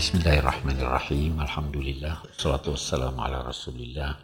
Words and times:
Bismillahirrahmanirrahim. 0.00 1.44
Alhamdulillah. 1.44 2.24
Salatu 2.32 2.72
wassalamu 2.72 3.20
ala 3.20 3.44
rasulillah. 3.44 4.16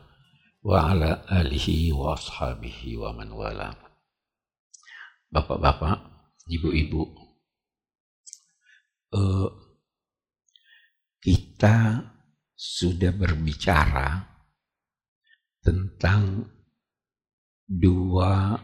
Wa 0.64 0.88
ala 0.88 1.28
alihi 1.28 1.92
wa 1.92 2.16
ashabihi 2.16 2.96
wa 2.96 3.12
man 3.12 3.28
wala. 3.28 3.76
Bapak-bapak, 5.28 6.00
ibu-ibu. 6.48 7.04
Uh, 9.12 9.52
kita 11.20 12.08
sudah 12.56 13.12
berbicara 13.12 14.24
tentang 15.60 16.40
dua 17.68 18.56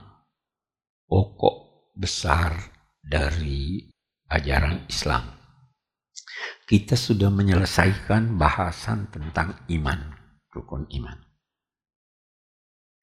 pokok 1.04 1.92
besar 1.92 2.56
dari 3.04 3.84
ajaran 4.32 4.88
Islam. 4.88 5.41
Kita 6.72 6.96
sudah 6.96 7.28
menyelesaikan 7.28 8.40
bahasan 8.40 9.12
tentang 9.12 9.60
iman, 9.68 10.16
rukun 10.56 10.88
iman. 10.88 11.20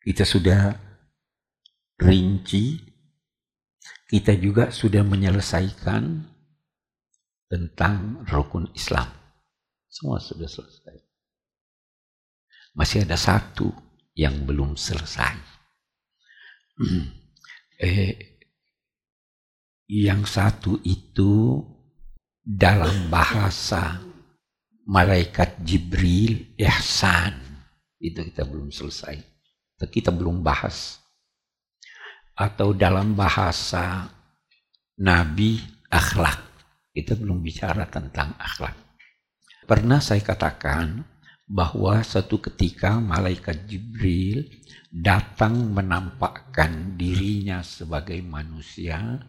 Kita 0.01 0.25
sudah 0.25 0.73
rinci, 2.01 2.81
kita 4.09 4.33
juga 4.41 4.73
sudah 4.73 5.05
menyelesaikan 5.05 6.01
tentang 7.45 8.25
rukun 8.25 8.73
Islam. 8.73 9.05
Semua 9.85 10.17
sudah 10.17 10.49
selesai. 10.49 10.97
Masih 12.73 13.05
ada 13.05 13.21
satu 13.21 13.69
yang 14.17 14.49
belum 14.49 14.81
selesai. 14.81 15.37
eh, 17.85 18.17
yang 19.85 20.25
satu 20.25 20.81
itu 20.81 21.61
dalam 22.49 23.13
bahasa 23.13 24.01
malaikat 24.89 25.61
Jibril 25.61 26.57
ihsan 26.57 27.37
itu 28.01 28.25
kita 28.25 28.41
belum 28.41 28.73
selesai. 28.73 29.21
Kita 29.77 30.09
belum 30.09 30.41
bahas. 30.41 30.97
Atau 32.33 32.73
dalam 32.73 33.13
bahasa 33.13 34.09
Nabi 34.97 35.61
akhlak. 35.93 36.41
Kita 36.89 37.13
belum 37.13 37.45
bicara 37.45 37.85
tentang 37.85 38.33
akhlak. 38.41 38.73
Pernah 39.69 40.01
saya 40.01 40.25
katakan 40.25 41.05
bahwa 41.45 42.01
satu 42.01 42.41
ketika 42.41 42.97
malaikat 42.97 43.69
Jibril 43.69 44.49
datang 44.89 45.69
menampakkan 45.69 46.97
dirinya 46.97 47.61
sebagai 47.61 48.17
manusia 48.25 49.21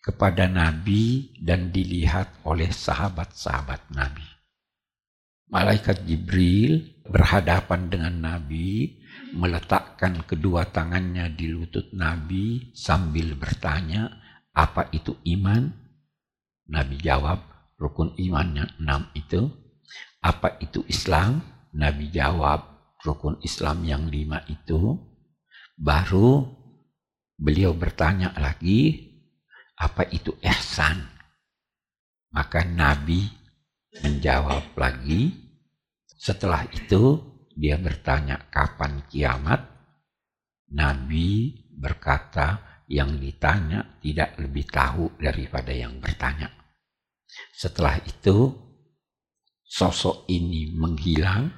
kepada 0.00 0.48
Nabi 0.48 1.36
dan 1.36 1.68
dilihat 1.68 2.40
oleh 2.48 2.72
sahabat-sahabat 2.72 3.92
Nabi. 3.92 4.24
Malaikat 5.50 6.06
Jibril 6.06 7.02
berhadapan 7.04 7.90
dengan 7.90 8.14
Nabi, 8.22 9.02
meletakkan 9.34 10.22
kedua 10.22 10.70
tangannya 10.70 11.26
di 11.34 11.50
lutut 11.50 11.90
Nabi 11.90 12.70
sambil 12.70 13.34
bertanya, 13.34 14.08
apa 14.54 14.86
itu 14.94 15.18
iman? 15.26 15.74
Nabi 16.70 17.02
jawab, 17.02 17.42
rukun 17.82 18.14
imannya 18.14 18.78
enam 18.78 19.10
itu. 19.18 19.50
Apa 20.22 20.62
itu 20.62 20.86
Islam? 20.86 21.42
Nabi 21.74 22.14
jawab, 22.14 22.94
rukun 23.02 23.42
Islam 23.42 23.82
yang 23.82 24.06
lima 24.06 24.46
itu. 24.46 24.94
Baru 25.74 26.46
beliau 27.34 27.74
bertanya 27.74 28.30
lagi, 28.38 29.09
apa 29.80 30.04
itu 30.12 30.36
ihsan? 30.44 31.00
Maka 32.36 32.68
Nabi 32.68 33.24
menjawab 34.04 34.76
lagi. 34.76 35.32
Setelah 36.20 36.68
itu 36.68 37.16
dia 37.56 37.80
bertanya 37.80 38.52
kapan 38.52 39.00
kiamat? 39.08 39.64
Nabi 40.70 41.56
berkata 41.72 42.84
yang 42.92 43.16
ditanya 43.16 43.98
tidak 44.04 44.36
lebih 44.36 44.68
tahu 44.68 45.16
daripada 45.16 45.72
yang 45.72 45.96
bertanya. 45.96 46.52
Setelah 47.56 47.96
itu 48.04 48.52
sosok 49.64 50.28
ini 50.28 50.76
menghilang. 50.76 51.48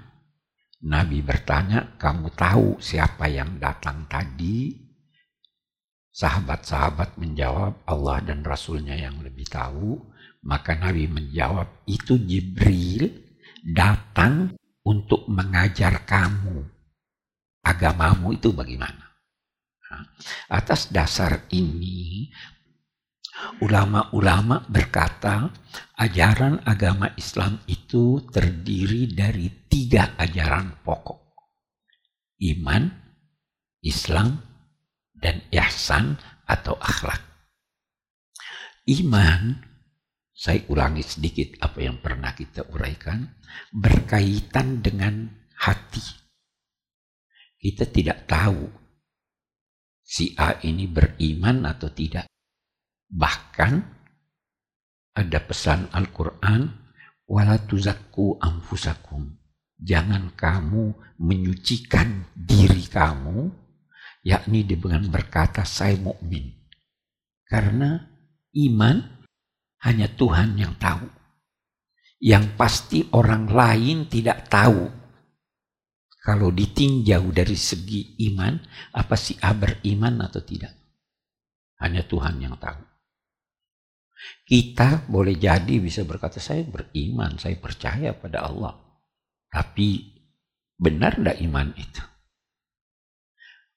Nabi 0.83 1.23
bertanya, 1.23 1.95
kamu 1.95 2.35
tahu 2.35 2.83
siapa 2.83 3.31
yang 3.31 3.63
datang 3.63 4.11
tadi? 4.11 4.82
Sahabat-sahabat 6.13 7.17
menjawab 7.17 7.89
Allah 7.89 8.21
dan 8.21 8.45
Rasulnya 8.45 8.93
yang 8.93 9.25
lebih 9.25 9.49
tahu. 9.49 9.97
Maka 10.45 10.77
Nabi 10.77 11.09
menjawab 11.09 11.87
itu 11.89 12.19
Jibril 12.19 13.09
datang 13.63 14.53
untuk 14.85 15.25
mengajar 15.31 16.05
kamu. 16.05 16.67
Agamamu 17.63 18.35
itu 18.35 18.51
bagaimana? 18.51 19.07
Nah, 19.89 20.03
atas 20.51 20.91
dasar 20.91 21.47
ini 21.55 22.27
ulama-ulama 23.63 24.67
berkata 24.67 25.49
ajaran 25.97 26.61
agama 26.67 27.15
Islam 27.15 27.63
itu 27.71 28.27
terdiri 28.29 29.15
dari 29.15 29.47
tiga 29.71 30.19
ajaran 30.19 30.83
pokok. 30.83 31.39
Iman, 32.43 32.91
Islam, 33.79 34.52
dan 35.23 35.47
ihsan 35.55 36.19
atau 36.51 36.75
akhlak. 36.83 37.23
Iman, 38.91 39.63
saya 40.35 40.67
ulangi 40.67 41.07
sedikit 41.07 41.63
apa 41.63 41.79
yang 41.79 42.03
pernah 42.03 42.35
kita 42.35 42.67
uraikan, 42.67 43.39
berkaitan 43.71 44.83
dengan 44.83 45.31
hati. 45.63 46.03
Kita 47.55 47.87
tidak 47.87 48.27
tahu 48.27 48.67
si 50.03 50.35
A 50.35 50.59
ini 50.67 50.91
beriman 50.91 51.63
atau 51.63 51.95
tidak. 51.95 52.27
Bahkan 53.07 53.73
ada 55.15 55.39
pesan 55.47 55.87
Al-Quran, 55.95 56.67
wala 57.31 57.63
tuzakku 57.63 58.43
anfusakum. 58.43 59.39
Jangan 59.79 60.35
kamu 60.35 60.91
menyucikan 61.23 62.35
diri 62.35 62.83
kamu 62.91 63.62
yakni 64.23 64.63
dengan 64.65 65.03
berkata 65.11 65.67
saya 65.67 65.99
mukmin. 65.99 66.51
Karena 67.47 68.01
iman 68.55 68.97
hanya 69.83 70.09
Tuhan 70.09 70.57
yang 70.57 70.79
tahu. 70.79 71.05
Yang 72.23 72.45
pasti 72.55 72.99
orang 73.13 73.51
lain 73.51 74.07
tidak 74.07 74.47
tahu. 74.47 74.89
Kalau 76.23 76.55
ditinjau 76.55 77.35
dari 77.35 77.59
segi 77.59 78.15
iman, 78.31 78.55
apa 78.95 79.19
si 79.19 79.35
A 79.43 79.51
beriman 79.59 80.23
atau 80.23 80.39
tidak? 80.39 80.71
Hanya 81.83 82.07
Tuhan 82.07 82.39
yang 82.39 82.55
tahu. 82.63 82.79
Kita 84.47 85.03
boleh 85.11 85.35
jadi 85.35 85.83
bisa 85.83 86.07
berkata, 86.07 86.39
saya 86.39 86.63
beriman, 86.63 87.43
saya 87.43 87.59
percaya 87.59 88.15
pada 88.15 88.47
Allah. 88.47 88.79
Tapi 89.51 90.15
benar 90.79 91.19
tidak 91.19 91.43
iman 91.43 91.75
itu? 91.75 92.12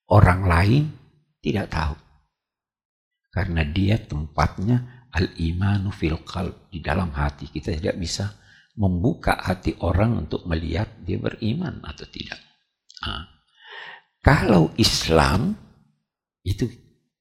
Orang 0.09 0.45
lain 0.45 0.93
tidak 1.41 1.73
tahu. 1.73 1.95
Karena 3.33 3.66
dia 3.67 3.99
tempatnya 3.99 5.07
al-imanu 5.11 5.91
fil 5.91 6.21
qalb 6.23 6.69
di 6.71 6.79
dalam 6.79 7.11
hati. 7.11 7.49
Kita 7.49 7.73
tidak 7.73 7.97
bisa 7.99 8.31
membuka 8.75 9.39
hati 9.39 9.75
orang 9.81 10.27
untuk 10.27 10.43
melihat 10.47 10.88
dia 11.03 11.19
beriman 11.19 11.79
atau 11.83 12.05
tidak. 12.11 12.39
Nah, 13.03 13.23
kalau 14.19 14.71
Islam 14.75 15.55
itu 16.46 16.69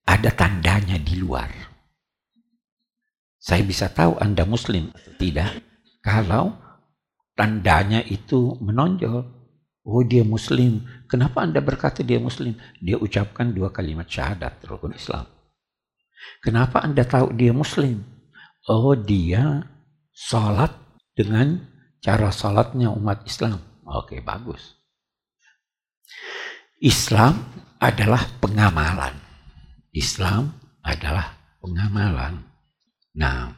ada 0.04 0.28
tandanya 0.34 1.00
di 1.00 1.16
luar. 1.16 1.48
Saya 3.40 3.60
bisa 3.60 3.92
tahu 3.92 4.16
Anda 4.20 4.48
muslim 4.48 4.88
atau 4.92 5.12
tidak 5.20 5.52
kalau 6.00 6.56
tandanya 7.36 8.00
itu 8.04 8.56
menonjol. 8.60 9.43
Oh 9.84 10.00
dia 10.00 10.24
muslim. 10.24 10.80
Kenapa 11.04 11.44
anda 11.44 11.60
berkata 11.60 12.00
dia 12.00 12.16
muslim? 12.16 12.56
Dia 12.80 12.96
ucapkan 12.96 13.52
dua 13.52 13.68
kalimat 13.68 14.08
syahadat 14.08 14.64
rukun 14.64 14.96
Islam. 14.96 15.28
Kenapa 16.40 16.80
anda 16.80 17.04
tahu 17.04 17.36
dia 17.36 17.52
muslim? 17.52 18.00
Oh 18.64 18.96
dia 18.96 19.60
sholat 20.16 20.72
dengan 21.12 21.60
cara 22.00 22.32
sholatnya 22.32 22.88
umat 22.96 23.28
Islam. 23.28 23.60
Oke 23.84 24.24
bagus. 24.24 24.72
Islam 26.80 27.44
adalah 27.76 28.24
pengamalan. 28.40 29.12
Islam 29.92 30.48
adalah 30.80 31.36
pengamalan. 31.60 32.40
Nah, 33.20 33.52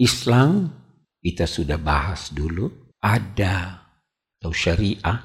Islam 0.00 0.72
kita 1.20 1.44
sudah 1.44 1.76
bahas 1.76 2.32
dulu. 2.32 2.96
Ada 3.00 3.85
atau 4.46 4.54
syariah 4.54 5.18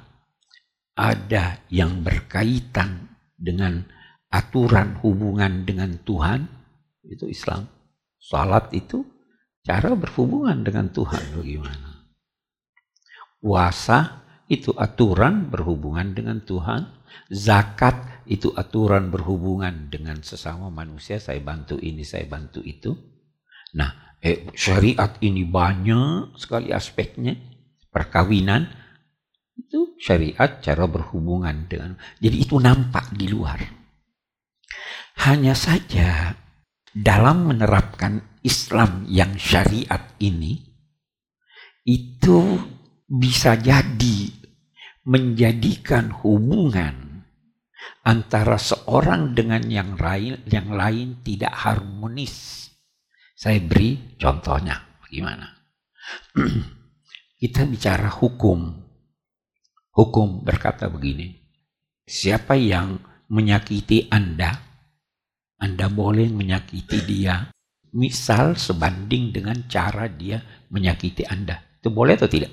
ada 0.98 1.62
yang 1.70 2.02
berkaitan 2.02 3.06
dengan 3.38 3.86
aturan 4.34 4.98
hubungan 5.06 5.62
dengan 5.62 6.02
Tuhan 6.02 6.50
itu 7.06 7.30
Islam. 7.30 7.70
Salat 8.18 8.74
itu 8.74 9.06
Cara 9.62 9.94
berhubungan 9.94 10.66
dengan 10.66 10.90
Tuhan 10.90 11.38
bagaimana? 11.38 12.10
Puasa 13.38 14.26
itu 14.50 14.74
aturan 14.74 15.54
berhubungan 15.54 16.18
dengan 16.18 16.42
Tuhan. 16.42 16.90
Zakat 17.30 18.26
itu 18.26 18.50
aturan 18.58 19.14
berhubungan 19.14 19.94
dengan 19.94 20.18
sesama 20.26 20.74
manusia. 20.74 21.22
Saya 21.22 21.38
bantu 21.46 21.78
ini, 21.78 22.02
saya 22.02 22.26
bantu 22.26 22.66
itu. 22.66 22.98
Nah, 23.78 24.18
eh, 24.18 24.50
syariat 24.58 25.14
ini 25.22 25.46
banyak 25.46 26.34
sekali 26.42 26.74
aspeknya. 26.74 27.38
Perkawinan 27.94 28.81
itu 29.72 29.96
syariat 29.96 30.60
cara 30.60 30.84
berhubungan 30.84 31.72
dengan. 31.72 31.96
Jadi 32.20 32.44
itu 32.44 32.60
nampak 32.60 33.16
di 33.16 33.32
luar. 33.32 33.64
Hanya 35.24 35.56
saja 35.56 36.36
dalam 36.92 37.48
menerapkan 37.48 38.20
Islam 38.44 39.08
yang 39.08 39.40
syariat 39.40 40.12
ini 40.20 40.60
itu 41.88 42.60
bisa 43.08 43.56
jadi 43.56 44.28
menjadikan 45.08 46.12
hubungan 46.20 47.24
antara 48.04 48.60
seorang 48.60 49.32
dengan 49.32 49.64
yang 49.72 49.96
lain 49.96 50.44
yang 50.52 50.68
lain 50.68 51.24
tidak 51.24 51.56
harmonis. 51.56 52.68
Saya 53.40 53.64
beri 53.64 54.20
contohnya 54.20 55.00
bagaimana? 55.00 55.48
Kita 57.42 57.64
bicara 57.66 58.12
hukum. 58.12 58.81
Hukum 59.92 60.48
berkata 60.48 60.88
begini. 60.88 61.36
Siapa 62.08 62.56
yang 62.56 63.00
menyakiti 63.28 64.08
Anda, 64.08 64.56
Anda 65.60 65.88
boleh 65.92 66.32
menyakiti 66.32 67.04
dia 67.04 67.52
misal 67.92 68.56
sebanding 68.56 69.36
dengan 69.36 69.68
cara 69.68 70.08
dia 70.08 70.40
menyakiti 70.72 71.28
Anda. 71.28 71.60
Itu 71.80 71.92
boleh 71.92 72.16
atau 72.16 72.32
tidak? 72.32 72.52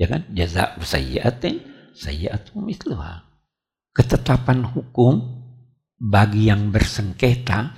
Ya 0.00 0.08
kan? 0.08 0.24
Jaza 0.32 0.74
sayyiatin 0.80 1.60
sayyiatun 1.92 2.64
misluha. 2.64 3.28
Ketetapan 3.94 4.64
hukum 4.64 5.20
bagi 6.00 6.50
yang 6.50 6.74
bersengketa 6.74 7.76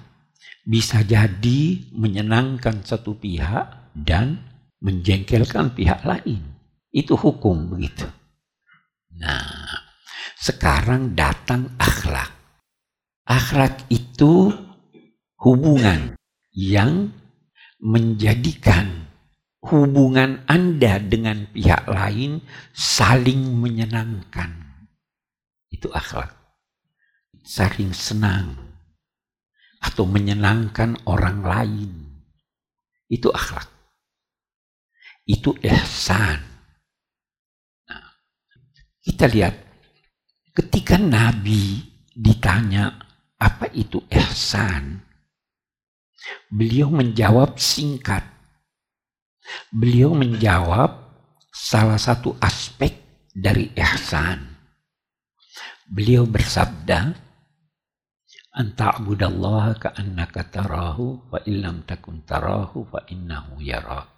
bisa 0.67 1.03
jadi 1.05 1.91
menyenangkan 1.93 2.83
satu 2.87 3.19
pihak 3.19 3.95
dan 3.95 4.41
menjengkelkan 4.81 5.77
pihak 5.77 6.07
lain. 6.07 6.41
Itu 6.91 7.15
hukum 7.15 7.71
begitu. 7.71 8.09
Nah, 9.17 9.81
sekarang 10.37 11.17
datang 11.17 11.73
akhlak. 11.81 12.31
Akhlak 13.27 13.89
itu 13.91 14.55
hubungan 15.41 16.15
yang 16.55 17.11
menjadikan 17.83 19.11
hubungan 19.67 20.47
Anda 20.47 21.03
dengan 21.03 21.51
pihak 21.51 21.91
lain 21.91 22.45
saling 22.71 23.59
menyenangkan. 23.59 24.55
Itu 25.67 25.91
akhlak. 25.91 26.31
Saling 27.43 27.91
senang 27.91 28.55
atau 29.83 30.07
menyenangkan 30.07 31.03
orang 31.07 31.43
lain. 31.43 31.93
Itu 33.11 33.31
akhlak. 33.35 33.71
Itu 35.27 35.59
ihsan. 35.63 36.46
Kita 39.07 39.31
lihat 39.31 39.55
ketika 40.51 40.99
Nabi 40.99 41.79
ditanya 42.11 42.91
apa 43.39 43.71
itu 43.71 44.03
ihsan, 44.11 45.07
Beliau 46.51 46.91
menjawab 46.91 47.59
singkat. 47.59 48.23
Beliau 49.71 50.11
menjawab 50.15 50.91
salah 51.55 51.99
satu 51.99 52.35
aspek 52.43 52.99
dari 53.31 53.71
ihsan. 53.79 54.43
Beliau 55.87 56.27
bersabda, 56.27 57.15
Anta'budallaha 58.57 59.77
ka'annaka 59.77 60.49
tarahu 60.49 61.29
fa 61.29 61.45
illam 61.45 61.85
takun 61.85 62.25
tarahu 62.25 62.89
fa 62.89 63.05
innahu 63.13 63.61
yara. 63.61 64.09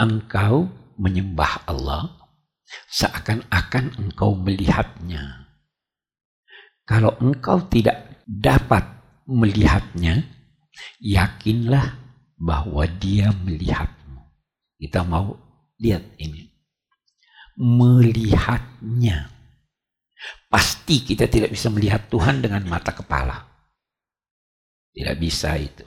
Engkau 0.00 0.72
menyembah 0.96 1.68
Allah 1.68 2.25
seakan-akan 2.90 3.98
engkau 3.98 4.34
melihatnya. 4.34 5.48
Kalau 6.86 7.18
engkau 7.18 7.66
tidak 7.66 8.22
dapat 8.26 8.86
melihatnya, 9.26 10.36
Yakinlah 11.00 11.96
bahwa 12.36 12.84
dia 13.00 13.32
melihatmu. 13.32 14.20
Kita 14.76 15.00
mau 15.04 15.36
lihat 15.80 16.04
ini. 16.20 16.52
Melihatnya. 17.56 19.32
Pasti 20.52 21.04
kita 21.04 21.28
tidak 21.28 21.52
bisa 21.52 21.72
melihat 21.72 22.08
Tuhan 22.12 22.44
dengan 22.44 22.64
mata 22.68 22.92
kepala. 22.92 23.40
Tidak 24.92 25.16
bisa 25.16 25.56
itu. 25.56 25.84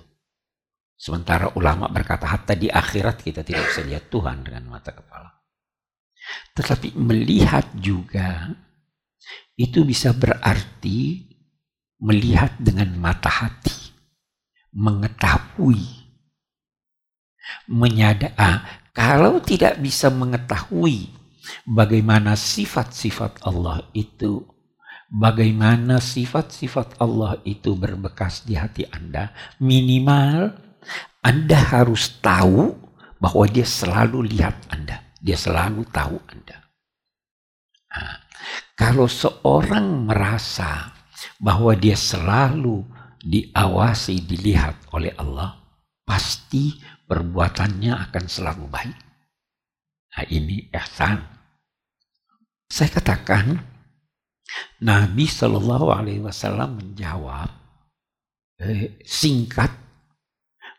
Sementara 0.99 1.55
ulama 1.55 1.87
berkata, 1.87 2.27
hatta 2.27 2.53
di 2.53 2.67
akhirat 2.67 3.23
kita 3.23 3.41
tidak 3.41 3.71
bisa 3.71 3.81
lihat 3.87 4.11
Tuhan 4.11 4.43
dengan 4.43 4.67
mata 4.67 4.91
kepala. 4.91 5.38
Tetapi 6.53 6.95
melihat 6.95 7.65
juga 7.77 8.53
itu 9.59 9.83
bisa 9.83 10.15
berarti 10.15 11.27
melihat 11.99 12.55
dengan 12.59 12.95
mata 12.95 13.27
hati 13.27 13.89
mengetahui, 14.73 15.81
menyadari. 17.69 18.33
Ah, 18.37 18.63
kalau 18.93 19.41
tidak 19.41 19.81
bisa 19.81 20.09
mengetahui 20.13 21.09
bagaimana 21.65 22.37
sifat-sifat 22.37 23.41
Allah 23.45 23.85
itu, 23.97 24.45
bagaimana 25.09 25.97
sifat-sifat 25.97 27.01
Allah 27.01 27.41
itu 27.45 27.73
berbekas 27.73 28.45
di 28.45 28.53
hati 28.53 28.85
Anda, 28.89 29.33
minimal 29.57 30.53
Anda 31.25 31.59
harus 31.59 32.21
tahu 32.21 32.77
bahwa 33.19 33.45
dia 33.49 33.67
selalu 33.67 34.29
lihat 34.29 34.55
Anda, 34.71 35.03
dia 35.19 35.35
selalu 35.35 35.83
tahu 35.91 36.17
Anda. 36.31 36.57
Nah, 37.89 38.15
kalau 38.79 39.05
seorang 39.11 40.07
merasa 40.07 40.95
bahwa 41.39 41.75
dia 41.75 41.99
selalu 41.99 42.87
diawasi, 43.19 44.23
dilihat 44.23 44.87
oleh 44.95 45.11
Allah, 45.19 45.59
pasti 46.07 46.79
perbuatannya 47.05 47.91
akan 48.09 48.25
selalu 48.25 48.65
baik. 48.71 48.99
Nah 50.15 50.25
ini 50.31 50.71
ihsan. 50.71 51.19
Saya 52.69 52.89
katakan, 52.93 53.59
Nabi 54.81 55.25
Shallallahu 55.29 55.87
Alaihi 55.93 56.23
Wasallam 56.23 56.81
menjawab 56.81 57.49
eh, 58.61 58.97
singkat 59.05 59.69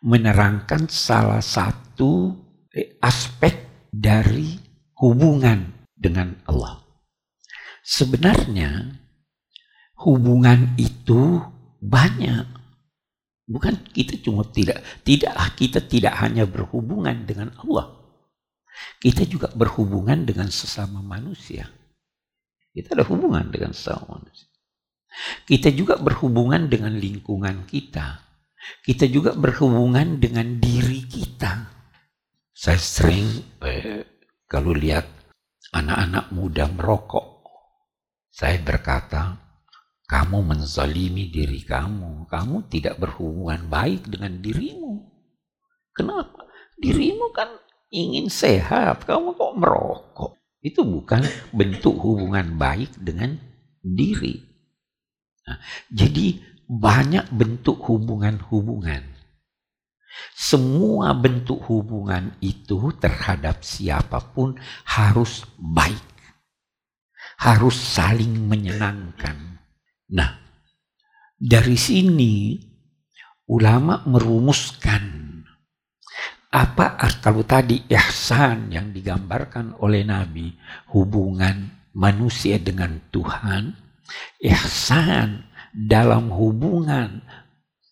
menerangkan 0.02 0.88
salah 0.90 1.44
satu 1.44 2.34
eh, 2.72 2.98
aspek 2.98 3.69
dari 3.90 4.58
hubungan 4.98 5.86
dengan 5.94 6.38
Allah. 6.46 6.80
Sebenarnya 7.82 8.96
hubungan 10.00 10.78
itu 10.78 11.42
banyak. 11.82 12.46
Bukan 13.50 13.82
kita 13.90 14.14
cuma 14.22 14.46
tidak 14.46 14.78
tidak 15.02 15.34
kita 15.58 15.82
tidak 15.82 16.14
hanya 16.22 16.46
berhubungan 16.46 17.26
dengan 17.26 17.50
Allah. 17.58 17.98
Kita 19.02 19.26
juga 19.26 19.50
berhubungan 19.52 20.22
dengan 20.24 20.48
sesama 20.48 21.02
manusia. 21.02 21.66
Kita 22.70 22.94
ada 22.94 23.04
hubungan 23.10 23.50
dengan 23.50 23.74
sesama 23.74 24.22
manusia. 24.22 24.46
Kita 25.42 25.74
juga 25.74 25.98
berhubungan 25.98 26.70
dengan 26.70 26.94
lingkungan 26.94 27.66
kita. 27.66 28.22
Kita 28.86 29.10
juga 29.10 29.34
berhubungan 29.34 30.22
dengan 30.22 30.62
diri 30.62 31.02
kita. 31.10 31.69
Saya 32.60 32.76
sering 32.76 33.56
eh, 33.64 34.04
kalau 34.44 34.76
lihat 34.76 35.08
anak-anak 35.72 36.28
muda 36.28 36.68
merokok, 36.68 37.40
saya 38.28 38.60
berkata, 38.60 39.40
kamu 40.04 40.44
menzalimi 40.44 41.32
diri 41.32 41.64
kamu. 41.64 42.28
Kamu 42.28 42.68
tidak 42.68 43.00
berhubungan 43.00 43.64
baik 43.64 44.12
dengan 44.12 44.44
dirimu. 44.44 45.08
Kenapa? 45.96 46.52
Dirimu 46.76 47.32
kan 47.32 47.48
ingin 47.88 48.28
sehat. 48.28 49.08
Kamu 49.08 49.40
kok 49.40 49.56
merokok? 49.56 50.32
Itu 50.60 50.84
bukan 50.84 51.24
bentuk 51.56 51.96
hubungan 51.96 52.60
baik 52.60 52.92
dengan 53.00 53.40
diri. 53.80 54.36
Nah, 55.48 55.56
jadi 55.88 56.36
banyak 56.68 57.32
bentuk 57.32 57.80
hubungan-hubungan. 57.88 59.19
Semua 60.34 61.14
bentuk 61.14 61.62
hubungan 61.70 62.34
itu 62.42 62.90
terhadap 62.98 63.62
siapa 63.62 64.20
pun 64.20 64.58
harus 64.84 65.46
baik. 65.56 66.08
Harus 67.40 67.76
saling 67.76 68.36
menyenangkan 68.48 69.50
Nah, 70.10 70.42
dari 71.38 71.78
sini 71.78 72.58
ulama 73.46 74.02
merumuskan 74.10 75.30
Apa 76.50 76.98
kalau 77.22 77.46
tadi 77.46 77.86
ihsan 77.86 78.74
yang 78.74 78.90
digambarkan 78.90 79.78
oleh 79.78 80.02
Nabi 80.02 80.50
hubungan 80.90 81.70
manusia 81.94 82.58
dengan 82.58 82.98
Tuhan, 83.14 83.70
ihsan 84.42 85.46
dalam 85.70 86.26
hubungan 86.34 87.22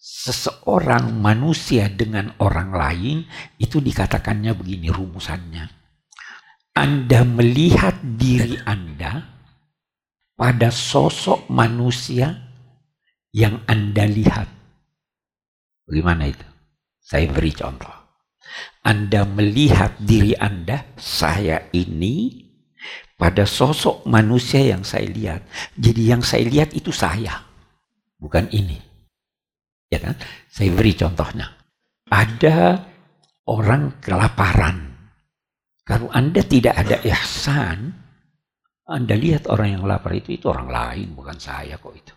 seseorang 0.08 1.20
manusia 1.20 1.92
dengan 1.92 2.32
orang 2.40 2.72
lain 2.72 3.16
itu 3.60 3.76
dikatakannya 3.84 4.56
begini 4.56 4.88
rumusannya. 4.88 5.68
Anda 6.72 7.28
melihat 7.28 8.00
diri 8.00 8.56
Anda 8.64 9.20
pada 10.32 10.72
sosok 10.72 11.52
manusia 11.52 12.32
yang 13.36 13.60
Anda 13.68 14.08
lihat. 14.08 14.48
Bagaimana 15.84 16.32
itu? 16.32 16.46
Saya 17.04 17.28
beri 17.28 17.52
contoh. 17.52 17.92
Anda 18.88 19.28
melihat 19.28 20.00
diri 20.00 20.32
Anda, 20.40 20.88
saya 20.96 21.68
ini 21.76 22.48
pada 23.20 23.44
sosok 23.44 24.08
manusia 24.08 24.72
yang 24.72 24.88
saya 24.88 25.04
lihat. 25.04 25.44
Jadi 25.76 26.02
yang 26.08 26.24
saya 26.24 26.48
lihat 26.48 26.72
itu 26.72 26.88
saya, 26.96 27.44
bukan 28.16 28.48
ini. 28.56 28.87
Ya 29.88 29.98
kan? 30.00 30.14
Saya 30.48 30.70
beri 30.72 30.92
contohnya. 30.96 31.48
Ada 32.08 32.84
orang 33.48 34.00
kelaparan. 34.00 34.88
Kalau 35.84 36.12
Anda 36.12 36.44
tidak 36.44 36.76
ada 36.76 37.00
ihsan, 37.08 37.96
Anda 38.84 39.14
lihat 39.16 39.48
orang 39.48 39.80
yang 39.80 39.84
lapar 39.88 40.12
itu, 40.12 40.36
itu 40.36 40.48
orang 40.52 40.68
lain, 40.68 41.16
bukan 41.16 41.36
saya 41.40 41.80
kok 41.80 41.96
itu. 41.96 42.12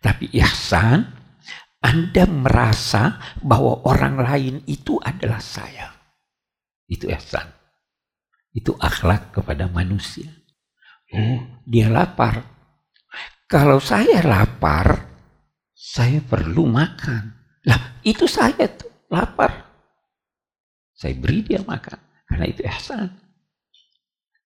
Tapi 0.00 0.28
ihsan, 0.36 1.00
Anda 1.80 2.24
merasa 2.28 3.16
bahwa 3.40 3.80
orang 3.88 4.20
lain 4.20 4.54
itu 4.68 5.00
adalah 5.00 5.40
saya. 5.40 5.88
Itu 6.84 7.08
ihsan. 7.08 7.48
Itu 8.52 8.76
akhlak 8.76 9.32
kepada 9.32 9.72
manusia. 9.72 10.28
Oh, 11.16 11.64
dia 11.64 11.88
lapar. 11.88 12.44
Kalau 13.48 13.80
saya 13.80 14.22
lapar, 14.22 15.09
saya 15.80 16.20
perlu 16.20 16.68
makan. 16.68 17.32
Lah, 17.64 17.96
itu 18.04 18.28
saya 18.28 18.68
tuh 18.68 19.08
lapar. 19.08 19.64
Saya 20.92 21.16
beri 21.16 21.40
dia 21.40 21.64
makan. 21.64 21.96
Karena 22.28 22.44
itu 22.44 22.60
ihsan. 22.68 23.08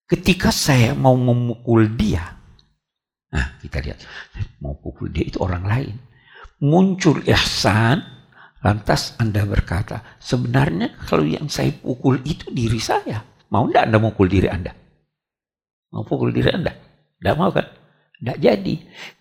Ketika 0.06 0.54
saya 0.54 0.94
mau 0.94 1.18
memukul 1.18 1.90
dia. 1.98 2.22
Nah, 3.34 3.58
kita 3.58 3.82
lihat. 3.82 3.98
Mau 4.62 4.78
pukul 4.78 5.10
dia 5.10 5.26
itu 5.26 5.42
orang 5.42 5.66
lain. 5.66 5.98
Muncul 6.62 7.26
ihsan. 7.26 7.98
Lantas 8.62 9.18
Anda 9.18 9.42
berkata, 9.44 10.00
sebenarnya 10.22 10.96
kalau 11.04 11.26
yang 11.26 11.50
saya 11.50 11.74
pukul 11.74 12.22
itu 12.24 12.48
diri 12.54 12.78
saya. 12.78 13.20
Mau 13.50 13.66
enggak 13.68 13.90
Anda 13.90 13.98
mukul 13.98 14.30
diri 14.30 14.48
Anda? 14.48 14.72
Mau 15.92 16.06
pukul 16.06 16.30
diri 16.30 16.54
Anda? 16.54 16.72
Enggak 17.20 17.36
mau 17.36 17.50
kan? 17.50 17.66
Enggak 18.24 18.40
jadi. 18.40 18.74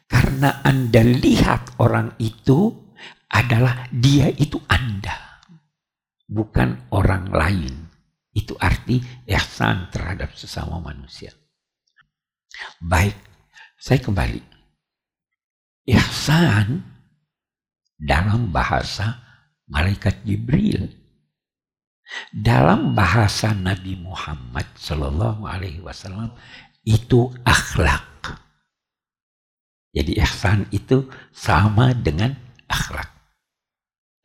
Karena 0.08 0.64
Anda 0.64 1.04
lihat 1.04 1.76
orang 1.84 2.16
itu 2.24 2.72
adalah 3.28 3.92
dia 3.92 4.32
itu 4.32 4.56
Anda. 4.72 5.44
Bukan 6.24 6.88
orang 6.96 7.28
lain. 7.28 7.92
Itu 8.32 8.56
arti 8.56 9.04
ihsan 9.28 9.92
terhadap 9.92 10.32
sesama 10.40 10.80
manusia. 10.80 11.36
Baik, 12.80 13.20
saya 13.76 14.00
kembali. 14.00 14.40
Ihsan 15.84 16.80
dalam 18.00 18.56
bahasa 18.56 19.20
malaikat 19.68 20.24
Jibril. 20.24 20.88
Dalam 22.32 22.96
bahasa 22.96 23.52
Nabi 23.52 24.00
Muhammad 24.00 24.72
Sallallahu 24.80 25.44
Alaihi 25.44 25.84
Wasallam 25.84 26.32
itu 26.88 27.28
akhlak. 27.44 28.14
Jadi 29.94 30.18
ihsan 30.18 30.66
itu 30.74 31.06
sama 31.30 31.94
dengan 31.94 32.34
akhlak. 32.66 33.14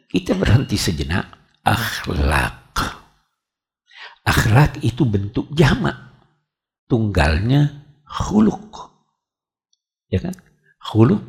Kita 0.08 0.32
berhenti 0.32 0.80
sejenak. 0.80 1.28
Akhlak. 1.60 2.72
Akhlak 4.24 4.80
itu 4.80 5.04
bentuk 5.04 5.52
jamak. 5.52 5.96
Tunggalnya 6.88 7.84
khuluk. 8.08 8.72
Ya 10.08 10.24
kan? 10.24 10.32
Khuluk, 10.80 11.20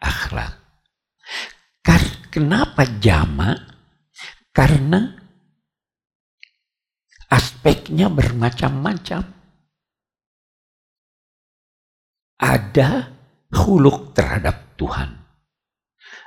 akhlak. 0.00 0.62
Kenapa 2.32 2.88
jamak? 2.96 3.60
Karena 4.56 5.04
aspeknya 7.28 8.08
bermacam-macam. 8.08 9.20
Ada 12.40 13.11
huluk 13.52 14.16
terhadap 14.16 14.76
Tuhan. 14.80 15.20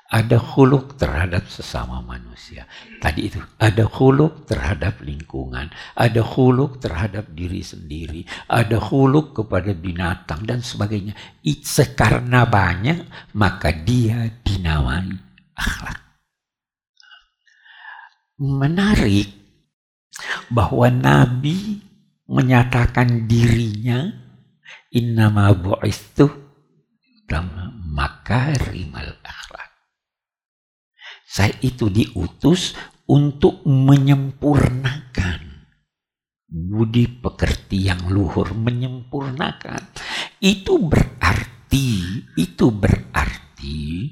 Ada 0.06 0.38
huluk 0.38 1.02
terhadap 1.02 1.50
sesama 1.50 1.98
manusia. 2.00 2.70
Tadi 3.02 3.26
itu, 3.26 3.42
ada 3.58 3.90
huluk 3.90 4.46
terhadap 4.46 5.02
lingkungan. 5.02 5.74
Ada 5.98 6.22
huluk 6.22 6.78
terhadap 6.78 7.34
diri 7.34 7.66
sendiri. 7.66 8.22
Ada 8.46 8.78
huluk 8.78 9.34
kepada 9.34 9.74
binatang 9.74 10.46
dan 10.46 10.62
sebagainya. 10.62 11.18
Karena 11.98 12.46
banyak, 12.46 13.34
maka 13.34 13.74
dia 13.74 14.30
dinamai 14.46 15.10
akhlak. 15.58 16.00
Menarik 18.38 19.34
bahwa 20.54 20.88
Nabi 20.94 21.82
menyatakan 22.30 23.26
dirinya 23.26 24.06
innama 24.94 25.50
bu'istu 25.52 26.45
makarimal 27.96 29.18
akhlak. 29.24 29.72
Saya 31.26 31.54
itu 31.66 31.90
diutus 31.90 32.78
untuk 33.10 33.66
menyempurnakan 33.66 35.42
budi 36.46 37.10
pekerti 37.10 37.90
yang 37.90 38.08
luhur 38.08 38.54
menyempurnakan. 38.56 39.82
Itu 40.40 40.80
berarti, 40.80 42.22
itu 42.38 42.66
berarti 42.72 44.10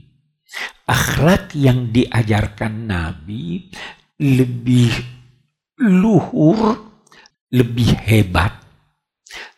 akhlak 0.90 1.56
yang 1.56 1.94
diajarkan 1.94 2.92
Nabi 2.92 3.72
lebih 4.20 4.92
luhur, 5.80 6.92
lebih 7.54 7.96
hebat, 8.04 8.52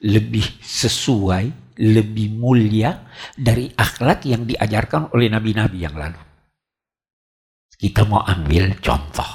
lebih 0.06 0.46
sesuai 0.62 1.65
lebih 1.76 2.36
mulia 2.36 3.08
dari 3.36 3.72
akhlak 3.72 4.24
yang 4.28 4.48
diajarkan 4.48 5.12
oleh 5.12 5.28
nabi-nabi 5.28 5.84
yang 5.84 5.96
lalu. 5.96 6.22
Kita 7.76 8.08
mau 8.08 8.24
ambil 8.24 8.80
contoh. 8.80 9.32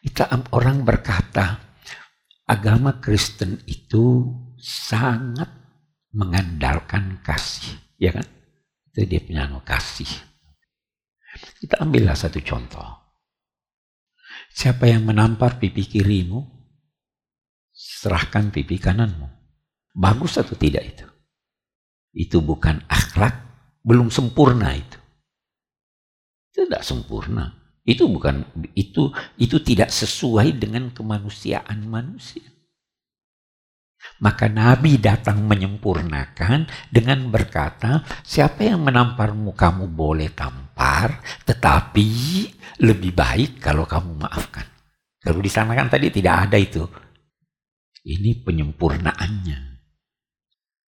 Kita 0.00 0.32
orang 0.56 0.80
berkata 0.80 1.60
agama 2.48 2.96
Kristen 3.04 3.60
itu 3.68 4.24
sangat 4.56 5.48
mengandalkan 6.16 7.20
kasih, 7.20 7.76
ya 8.00 8.16
kan? 8.16 8.24
Itu 8.90 9.04
dia 9.06 9.20
punya 9.20 9.46
kasih. 9.62 10.08
Kita 11.60 11.84
ambillah 11.84 12.16
satu 12.16 12.40
contoh. 12.42 13.00
Siapa 14.50 14.90
yang 14.90 15.06
menampar 15.06 15.62
pipi 15.62 15.86
kirimu, 15.86 16.42
serahkan 17.70 18.50
pipi 18.50 18.82
kananmu. 18.82 19.39
Bagus 19.90 20.38
atau 20.38 20.54
tidak 20.54 20.84
itu? 20.86 21.06
Itu 22.14 22.42
bukan 22.42 22.82
akhlak, 22.90 23.34
belum 23.82 24.10
sempurna 24.10 24.74
itu. 24.74 24.98
Itu 26.50 26.66
tidak 26.66 26.82
sempurna. 26.86 27.54
Itu 27.86 28.06
bukan 28.06 28.44
itu 28.76 29.10
itu 29.40 29.56
tidak 29.64 29.90
sesuai 29.90 30.58
dengan 30.58 30.90
kemanusiaan 30.94 31.86
manusia. 31.86 32.44
Maka 34.20 34.48
Nabi 34.48 34.96
datang 34.96 35.44
menyempurnakan 35.44 36.68
dengan 36.88 37.28
berkata, 37.28 38.00
siapa 38.24 38.64
yang 38.64 38.80
menamparmu 38.80 39.52
kamu 39.52 39.92
boleh 39.92 40.32
tampar, 40.32 41.20
tetapi 41.44 42.08
lebih 42.80 43.12
baik 43.12 43.60
kalau 43.60 43.84
kamu 43.84 44.24
maafkan. 44.24 44.64
Kalau 45.20 45.40
di 45.44 45.52
sana 45.52 45.76
kan 45.76 45.92
tadi 45.92 46.08
tidak 46.08 46.48
ada 46.48 46.56
itu. 46.56 46.80
Ini 48.00 48.40
penyempurnaannya 48.40 49.69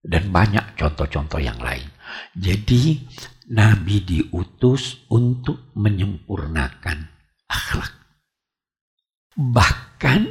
dan 0.03 0.29
banyak 0.29 0.75
contoh-contoh 0.75 1.39
yang 1.39 1.57
lain. 1.63 1.87
Jadi 2.35 2.99
Nabi 3.55 4.03
diutus 4.03 5.07
untuk 5.11 5.71
menyempurnakan 5.75 6.97
akhlak. 7.47 7.93
Bahkan 9.35 10.21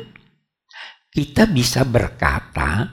kita 1.13 1.45
bisa 1.51 1.85
berkata 1.85 2.89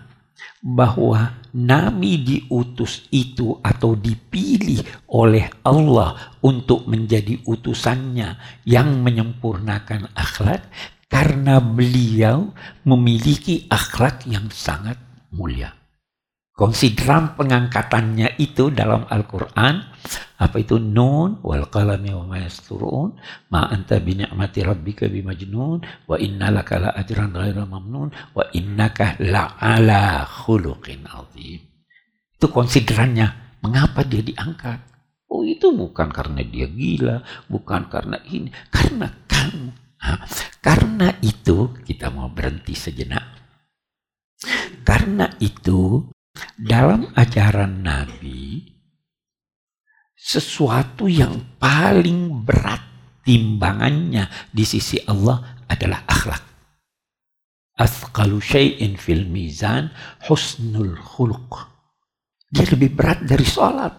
bahwa 0.59 1.39
nabi 1.55 2.19
diutus 2.19 3.07
itu 3.15 3.55
atau 3.63 3.95
dipilih 3.95 4.83
oleh 5.15 5.47
Allah 5.63 6.35
untuk 6.43 6.83
menjadi 6.83 7.39
utusannya 7.47 8.35
yang 8.67 8.99
menyempurnakan 8.99 10.11
akhlak 10.11 10.67
karena 11.07 11.63
beliau 11.63 12.51
memiliki 12.83 13.71
akhlak 13.71 14.27
yang 14.27 14.51
sangat 14.51 14.99
mulia. 15.31 15.71
Konsideran 16.59 17.39
pengangkatannya 17.39 18.35
itu 18.35 18.67
dalam 18.67 19.07
Al-Quran. 19.07 19.79
Apa 20.43 20.59
itu? 20.59 20.75
Nun 20.75 21.39
wal 21.39 21.71
qalami 21.71 22.11
wa 22.11 22.35
ma 22.35 22.37
yasturun. 22.43 23.15
Ma 23.47 23.71
anta 23.71 23.95
bi 24.03 24.19
ni'mati 24.19 24.67
rabbika 24.67 25.07
bi 25.07 25.23
majnun. 25.23 25.79
Wa 26.03 26.19
inna 26.19 26.51
laka 26.51 26.83
la 26.83 26.91
ajran 26.99 27.31
ghaira 27.31 27.63
mamnun. 27.63 28.11
Wa 28.35 28.51
innaka 28.51 29.15
la 29.23 29.55
ala 29.55 30.27
khuluqin 30.27 31.07
azim. 31.07 31.63
Itu 32.35 32.51
konsiderannya. 32.51 33.55
Mengapa 33.63 34.03
dia 34.03 34.19
diangkat? 34.19 34.83
Oh 35.31 35.47
itu 35.47 35.71
bukan 35.71 36.11
karena 36.11 36.43
dia 36.43 36.67
gila. 36.67 37.23
Bukan 37.47 37.87
karena 37.87 38.19
ini. 38.27 38.51
Karena 38.67 39.07
kamu. 39.31 39.71
Nah, 40.03 40.27
karena 40.59 41.07
itu 41.23 41.71
kita 41.87 42.11
mau 42.11 42.27
berhenti 42.27 42.75
sejenak. 42.75 43.23
Karena 44.83 45.31
itu 45.39 46.03
dalam 46.55 47.09
ajaran 47.15 47.83
Nabi, 47.83 48.65
sesuatu 50.13 51.07
yang 51.07 51.57
paling 51.57 52.43
berat 52.43 52.83
timbangannya 53.23 54.27
di 54.51 54.63
sisi 54.67 54.99
Allah 55.07 55.63
adalah 55.69 56.03
akhlak. 56.09 56.43
Asqalu 57.79 58.43
syai'in 58.43 58.99
fil 58.99 59.23
mizan 59.23 59.87
husnul 60.27 60.99
khuluq. 60.99 61.53
Dia 62.51 62.67
lebih 62.67 62.91
berat 62.91 63.23
dari 63.23 63.45
sholat. 63.47 63.93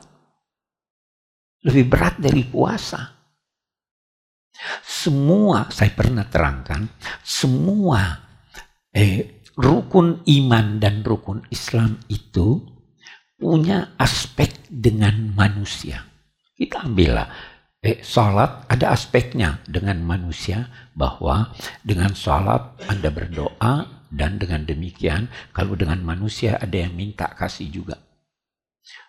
Lebih 1.65 1.85
berat 1.89 2.21
dari 2.21 2.45
puasa. 2.45 3.01
Semua, 4.85 5.73
saya 5.73 5.89
pernah 5.97 6.29
terangkan, 6.29 6.85
semua 7.25 8.21
eh, 8.93 9.40
rukun 9.57 10.23
iman 10.27 10.79
dan 10.79 11.03
rukun 11.03 11.47
Islam 11.51 11.99
itu 12.07 12.61
punya 13.41 13.97
aspek 13.97 14.53
dengan 14.69 15.33
manusia. 15.33 16.05
Kita 16.53 16.85
ambillah 16.85 17.25
eh, 17.81 18.05
salat 18.05 18.69
ada 18.69 18.93
aspeknya 18.93 19.65
dengan 19.65 20.05
manusia 20.05 20.69
bahwa 20.93 21.57
dengan 21.81 22.13
salat 22.13 22.77
Anda 22.85 23.09
berdoa 23.09 24.05
dan 24.13 24.37
dengan 24.37 24.69
demikian 24.69 25.33
kalau 25.57 25.73
dengan 25.73 26.05
manusia 26.05 26.61
ada 26.61 26.77
yang 26.77 26.93
minta 26.93 27.33
kasih 27.33 27.73
juga. 27.73 27.97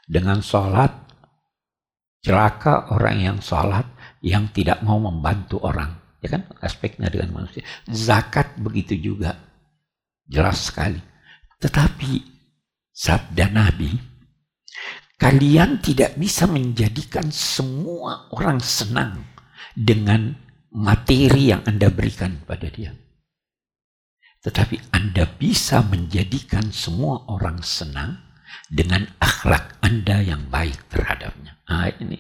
Dengan 0.07 0.39
salat 0.39 0.95
celaka 2.24 2.93
orang 2.95 3.17
yang 3.19 3.38
salat 3.43 3.83
yang 4.24 4.48
tidak 4.55 4.79
mau 4.86 5.01
membantu 5.01 5.60
orang. 5.60 6.00
Ya 6.21 6.38
kan 6.38 6.45
aspeknya 6.62 7.10
dengan 7.10 7.33
manusia. 7.33 7.65
Zakat 7.89 8.55
begitu 8.62 8.93
juga 8.93 9.50
Jelas 10.31 10.71
sekali. 10.71 11.03
Tetapi 11.59 12.11
sabda 12.95 13.51
Nabi, 13.51 13.91
kalian 15.19 15.83
tidak 15.83 16.15
bisa 16.15 16.47
menjadikan 16.47 17.27
semua 17.35 18.31
orang 18.31 18.63
senang 18.63 19.27
dengan 19.75 20.31
materi 20.71 21.51
yang 21.51 21.67
Anda 21.67 21.91
berikan 21.91 22.39
pada 22.47 22.71
dia. 22.71 22.95
Tetapi 24.41 24.95
Anda 24.95 25.27
bisa 25.27 25.83
menjadikan 25.83 26.71
semua 26.71 27.27
orang 27.27 27.59
senang 27.61 28.17
dengan 28.71 29.05
akhlak 29.19 29.83
Anda 29.83 30.23
yang 30.23 30.47
baik 30.47 30.88
terhadapnya. 30.88 31.59
Nah 31.67 31.91
ini 32.00 32.17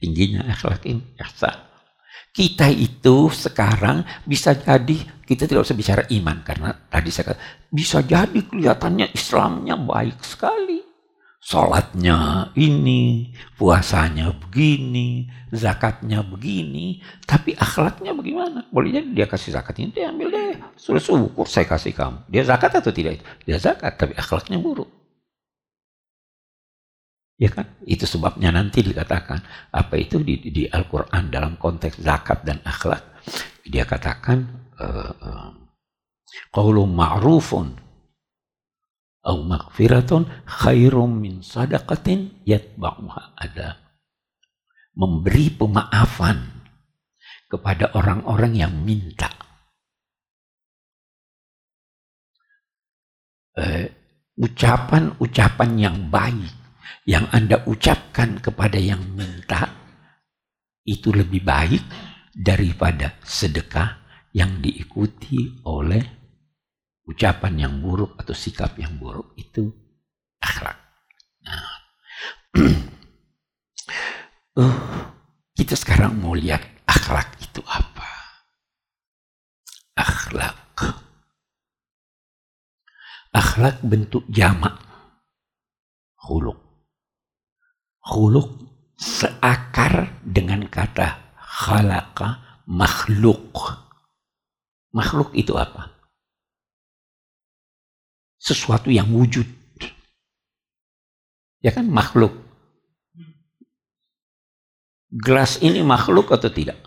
tingginya 0.00 0.48
akhlak 0.50 0.88
ini. 0.88 1.04
Ihsan. 1.20 1.71
Kita 2.32 2.64
itu 2.72 3.28
sekarang 3.28 4.08
bisa 4.24 4.56
jadi 4.56 4.96
kita 5.28 5.44
tidak 5.44 5.68
usah 5.68 5.76
bicara 5.76 6.02
iman 6.16 6.40
karena 6.40 6.72
tadi 6.88 7.12
saya 7.12 7.32
kata 7.32 7.40
bisa 7.68 8.00
jadi 8.00 8.40
kelihatannya 8.40 9.12
Islamnya 9.12 9.76
baik 9.76 10.24
sekali. 10.24 10.80
Sholatnya 11.42 12.54
ini, 12.54 13.34
puasanya 13.58 14.30
begini, 14.30 15.26
zakatnya 15.50 16.22
begini, 16.22 17.02
tapi 17.26 17.50
akhlaknya 17.58 18.14
bagaimana? 18.14 18.62
Boleh 18.70 18.94
jadi 18.94 19.10
dia 19.10 19.26
kasih 19.26 19.58
zakat 19.58 19.82
ini, 19.82 19.90
dia 19.90 20.14
ambil 20.14 20.30
deh. 20.30 20.54
Sudah 20.78 21.02
syukur 21.02 21.50
saya 21.50 21.66
kasih 21.66 21.98
kamu. 21.98 22.30
Dia 22.30 22.46
zakat 22.46 22.78
atau 22.78 22.94
tidak? 22.94 23.26
Dia 23.42 23.58
zakat, 23.58 23.98
tapi 23.98 24.14
akhlaknya 24.14 24.62
buruk. 24.62 25.01
Ya 27.42 27.50
kan? 27.50 27.66
Itu 27.82 28.06
sebabnya 28.06 28.54
nanti 28.54 28.86
dikatakan 28.86 29.42
apa 29.74 29.94
itu 29.98 30.22
di, 30.22 30.38
di 30.46 30.62
Al-Qur'an 30.70 31.26
dalam 31.26 31.58
konteks 31.58 31.98
zakat 31.98 32.46
dan 32.46 32.62
akhlak. 32.62 33.02
Dia 33.66 33.82
katakan 33.82 34.46
uh, 34.78 35.10
uh, 35.10 35.50
qaulun 36.54 36.94
ma'rufun 36.94 37.74
au 39.26 39.42
maghfiratun 39.42 40.46
khairum 40.46 41.18
min 41.18 41.42
sadaqatin 41.42 42.46
yatba'uha 42.46 43.34
ada. 43.34 43.74
Memberi 44.94 45.50
pemaafan 45.50 46.46
kepada 47.50 47.90
orang-orang 47.98 48.54
yang 48.54 48.74
minta. 48.86 49.34
ucapan-ucapan 54.32 55.70
uh, 55.76 55.80
yang 55.84 56.08
baik 56.08 56.61
yang 57.02 57.26
Anda 57.34 57.66
ucapkan 57.66 58.38
kepada 58.38 58.78
yang 58.78 59.02
minta 59.18 59.66
itu 60.86 61.10
lebih 61.10 61.42
baik 61.42 61.82
daripada 62.30 63.18
sedekah 63.22 64.02
yang 64.32 64.62
diikuti 64.62 65.62
oleh 65.66 66.02
ucapan 67.04 67.68
yang 67.68 67.74
buruk 67.82 68.16
atau 68.16 68.32
sikap 68.32 68.78
yang 68.78 68.96
buruk 68.96 69.34
itu 69.34 69.68
akhlak. 70.38 70.78
Nah, 71.42 71.70
uh, 74.62 74.76
kita 75.52 75.74
sekarang 75.74 76.16
mau 76.22 76.32
lihat 76.32 76.62
akhlak 76.86 77.28
itu 77.42 77.60
apa? 77.66 78.08
Akhlak. 79.98 80.58
Akhlak 83.32 83.76
bentuk 83.84 84.24
jamak. 84.32 84.78
Huluk. 86.22 86.71
Khuluk 88.02 88.50
seakar 88.98 90.18
dengan 90.26 90.66
kata 90.66 91.22
khalaqa 91.38 92.62
makhluk. 92.66 93.54
Makhluk 94.90 95.30
itu 95.38 95.54
apa? 95.54 95.94
Sesuatu 98.42 98.90
yang 98.90 99.06
wujud. 99.14 99.46
Ya 101.62 101.70
kan 101.70 101.86
makhluk. 101.86 102.34
Gelas 105.14 105.62
ini 105.62 105.86
makhluk 105.86 106.34
atau 106.34 106.50
tidak? 106.50 106.82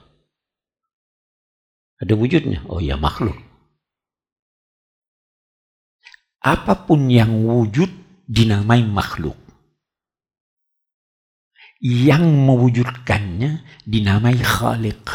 Ada 1.95 2.11
wujudnya. 2.11 2.67
Oh 2.67 2.83
ya 2.83 2.99
makhluk. 2.99 3.39
Apa 6.43 6.75
pun 6.75 7.07
yang 7.07 7.31
wujud 7.47 7.87
dinamai 8.27 8.83
makhluk 8.83 9.44
yang 11.85 12.49
mewujudkannya 12.49 13.61
dinamai 13.85 14.41
Khaliq. 14.41 15.05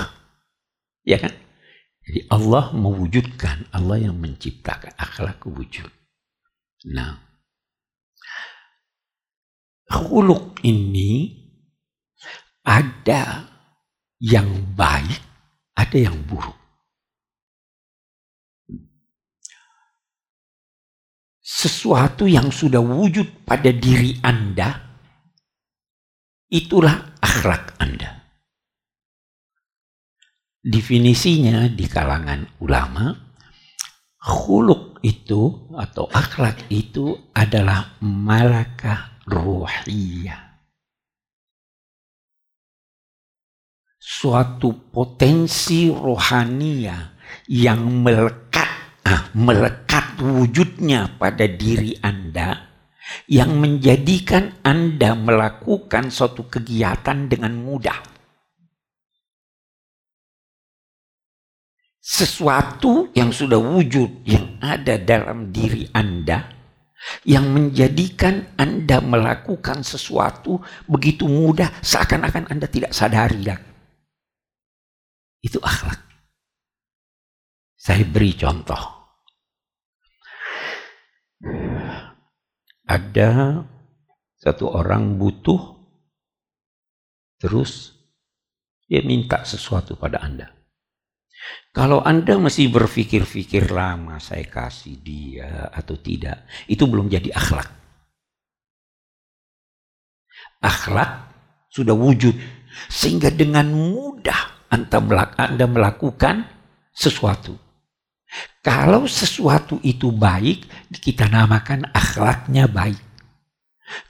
Ya 1.03 1.19
kan? 1.19 1.35
Jadi 2.07 2.31
Allah 2.31 2.71
mewujudkan, 2.71 3.67
Allah 3.75 3.99
yang 3.99 4.23
menciptakan 4.23 4.95
akhlak 4.95 5.43
wujud. 5.51 5.91
Nah, 6.95 7.19
khuluk 9.91 10.63
ini 10.63 11.43
ada 12.63 13.51
yang 14.23 14.71
baik, 14.79 15.19
ada 15.75 15.99
yang 15.99 16.23
buruk. 16.23 16.55
Sesuatu 21.43 22.31
yang 22.31 22.55
sudah 22.55 22.79
wujud 22.79 23.43
pada 23.43 23.75
diri 23.75 24.23
Anda 24.23 24.90
Itulah 26.51 27.15
akhlak 27.23 27.79
Anda. 27.79 28.27
Definisinya 30.67 31.71
di 31.71 31.87
kalangan 31.87 32.43
ulama, 32.59 33.15
khuluk 34.19 34.99
itu 35.07 35.71
atau 35.79 36.11
akhlak 36.11 36.67
itu 36.67 37.15
adalah 37.39 37.95
malakah 38.03 39.23
ruhiyah. 39.31 40.59
Suatu 43.95 44.91
potensi 44.91 45.87
rohania 45.87 47.15
yang 47.47 48.03
melekat, 48.03 48.71
ah, 49.07 49.31
melekat 49.39 50.19
wujudnya 50.19 51.15
pada 51.15 51.47
diri 51.47 51.95
Anda 52.03 52.70
yang 53.31 53.59
menjadikan 53.59 54.61
Anda 54.63 55.15
melakukan 55.15 56.11
suatu 56.11 56.47
kegiatan 56.47 57.31
dengan 57.31 57.55
mudah. 57.59 57.99
Sesuatu 62.01 63.13
yang 63.15 63.31
sudah 63.31 63.61
wujud 63.61 64.27
yang 64.27 64.59
ada 64.59 64.99
dalam 64.99 65.53
diri 65.55 65.87
Anda 65.95 66.61
yang 67.25 67.49
menjadikan 67.53 68.57
Anda 68.61 69.01
melakukan 69.01 69.81
sesuatu 69.85 70.61
begitu 70.85 71.25
mudah 71.29 71.73
seakan-akan 71.81 72.53
Anda 72.53 72.69
tidak 72.69 72.93
sadari 72.93 73.41
lagi. 73.45 73.71
Itu 75.41 75.57
akhlak. 75.65 76.01
Saya 77.81 78.05
beri 78.05 78.37
contoh. 78.37 79.01
Ada 82.91 83.63
satu 84.35 84.67
orang 84.67 85.15
butuh, 85.15 85.79
terus 87.39 87.95
dia 88.91 89.07
minta 89.07 89.47
sesuatu 89.47 89.95
pada 89.95 90.19
Anda. 90.19 90.51
Kalau 91.71 92.03
Anda 92.03 92.35
masih 92.35 92.67
berpikir-pikir 92.75 93.71
lama 93.71 94.19
saya 94.19 94.43
kasih 94.51 94.99
dia 94.99 95.71
atau 95.71 95.95
tidak, 96.03 96.51
itu 96.67 96.83
belum 96.91 97.07
jadi 97.07 97.31
akhlak. 97.31 97.71
Akhlak 100.59 101.11
sudah 101.71 101.95
wujud 101.95 102.35
sehingga 102.91 103.31
dengan 103.31 103.71
mudah 103.71 104.67
Anda 104.75 105.65
melakukan 105.71 106.43
sesuatu. 106.91 107.70
Kalau 108.61 109.09
sesuatu 109.11 109.81
itu 109.83 110.13
baik, 110.15 110.69
kita 111.01 111.27
namakan 111.27 111.89
akhlaknya 111.91 112.71
baik. 112.71 113.01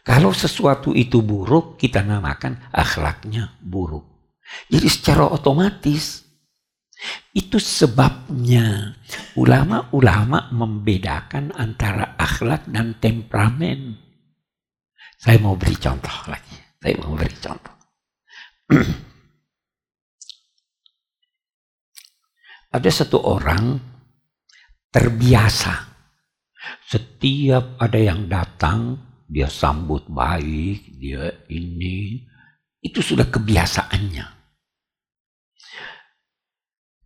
Kalau 0.04 0.34
sesuatu 0.36 0.92
itu 0.92 1.24
buruk, 1.24 1.80
kita 1.80 2.04
namakan 2.04 2.60
akhlaknya 2.68 3.56
buruk. 3.64 4.04
Jadi 4.68 4.88
secara 4.90 5.30
otomatis 5.30 6.26
itu 7.32 7.56
sebabnya 7.56 8.92
ulama-ulama 9.38 10.52
membedakan 10.52 11.54
antara 11.56 12.12
akhlak 12.20 12.68
dan 12.68 13.00
temperamen. 13.00 13.96
Saya 15.16 15.40
mau 15.40 15.56
beri 15.56 15.76
contoh 15.80 16.12
lagi. 16.28 16.56
Saya 16.80 16.96
mau 17.00 17.16
beri 17.16 17.36
contoh. 17.40 17.76
Ada 22.76 22.90
satu 23.02 23.18
orang 23.18 23.89
terbiasa. 24.90 25.90
Setiap 26.86 27.80
ada 27.80 27.96
yang 27.96 28.26
datang, 28.26 28.98
dia 29.30 29.46
sambut 29.46 30.06
baik, 30.10 30.98
dia 30.98 31.30
ini. 31.48 32.26
Itu 32.82 33.00
sudah 33.00 33.30
kebiasaannya. 33.30 34.26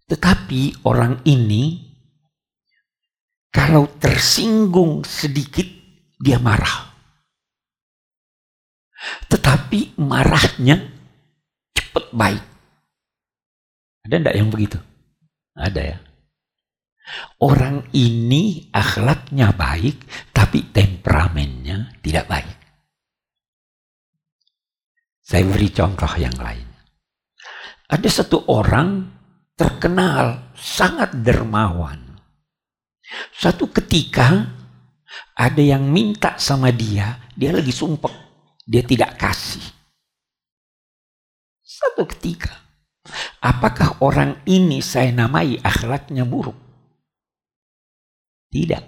Tetapi 0.05 0.85
orang 0.85 1.25
ini, 1.25 1.81
kalau 3.53 3.89
tersinggung 4.01 5.05
sedikit, 5.05 5.67
dia 6.21 6.41
marah. 6.41 6.93
Tetapi 9.29 10.01
marahnya 10.01 10.81
cepat 11.77 12.05
baik. 12.13 12.45
Ada 14.05 14.15
enggak 14.21 14.37
yang 14.37 14.49
begitu? 14.53 14.79
Ada 15.57 15.81
ya. 15.81 15.99
Orang 17.45 17.93
ini 17.93 18.73
akhlaknya 18.73 19.53
baik, 19.53 20.09
tapi 20.33 20.73
temperamennya 20.73 22.01
tidak 22.01 22.25
baik. 22.25 22.59
Saya 25.21 25.45
beri 25.45 25.69
contoh 25.69 26.13
yang 26.17 26.37
lain. 26.41 26.69
Ada 27.89 28.09
satu 28.09 28.49
orang 28.49 29.05
terkenal 29.53 30.53
sangat 30.57 31.13
dermawan. 31.21 32.01
Suatu 33.37 33.69
ketika 33.69 34.49
ada 35.37 35.63
yang 35.63 35.85
minta 35.93 36.41
sama 36.41 36.73
dia, 36.73 37.21
dia 37.37 37.53
lagi 37.53 37.71
sumpah, 37.71 38.13
dia 38.65 38.81
tidak 38.81 39.21
kasih. 39.21 39.65
Satu 41.61 42.09
ketika, 42.09 42.53
apakah 43.45 44.01
orang 44.01 44.41
ini 44.49 44.81
saya 44.81 45.13
namai 45.13 45.61
akhlaknya 45.61 46.25
buruk? 46.25 46.64
Tidak. 48.55 48.85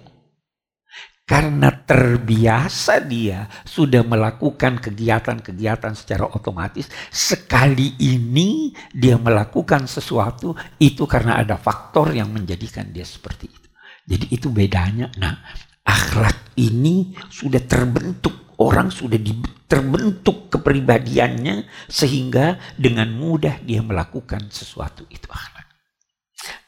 Karena 1.27 1.75
terbiasa 1.75 3.03
dia 3.03 3.51
sudah 3.67 3.99
melakukan 4.07 4.79
kegiatan-kegiatan 4.79 5.91
secara 5.91 6.23
otomatis. 6.23 6.87
Sekali 7.11 7.99
ini 7.99 8.71
dia 8.95 9.19
melakukan 9.19 9.91
sesuatu 9.91 10.55
itu 10.79 11.03
karena 11.03 11.43
ada 11.43 11.59
faktor 11.59 12.15
yang 12.15 12.31
menjadikan 12.31 12.95
dia 12.95 13.03
seperti 13.03 13.51
itu. 13.51 13.67
Jadi 14.07 14.25
itu 14.39 14.47
bedanya. 14.47 15.11
Nah 15.19 15.35
akhlak 15.83 16.55
ini 16.55 17.11
sudah 17.27 17.59
terbentuk. 17.59 18.55
Orang 18.57 18.89
sudah 18.89 19.19
terbentuk 19.69 20.49
kepribadiannya 20.49 21.69
sehingga 21.91 22.57
dengan 22.73 23.13
mudah 23.13 23.61
dia 23.61 23.83
melakukan 23.83 24.47
sesuatu 24.49 25.05
itu 25.11 25.29
akhlak. 25.29 25.67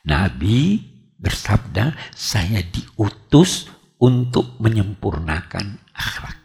Nabi 0.06 0.99
bersabda, 1.20 1.94
saya 2.16 2.64
diutus 2.64 3.68
untuk 4.00 4.56
menyempurnakan 4.64 5.84
akhlak. 5.92 6.39